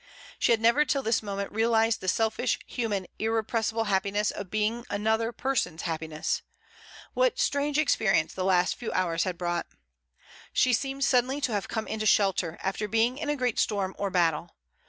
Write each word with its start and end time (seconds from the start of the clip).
She 0.39 0.51
had 0.51 0.59
never 0.59 0.83
till 0.83 1.03
this 1.03 1.21
moment 1.21 1.51
realised 1.51 2.01
the 2.01 2.07
selfish, 2.07 2.57
human, 2.65 3.05
irrepressible 3.19 3.83
happiness 3.83 4.31
of 4.31 4.49
being 4.49 4.83
an 4.89 5.05
other 5.05 5.31
person's 5.31 5.83
happiness. 5.83 6.41
What 7.13 7.37
strange 7.37 7.77
experience 7.77 8.33
the 8.33 8.43
last 8.43 8.73
few 8.77 8.91
hours 8.93 9.25
had 9.25 9.37
brought! 9.37 9.67
She 10.53 10.73
seemed 10.73 11.03
sud 11.03 11.25
denly 11.25 11.39
to 11.43 11.51
have 11.51 11.67
come 11.67 11.85
into 11.85 12.07
shelter, 12.07 12.57
after 12.63 12.87
being 12.87 13.19
in 13.19 13.29
a 13.29 13.35
great 13.37 13.59
storm 13.59 13.93
or 13.99 14.09
battle. 14.09 14.55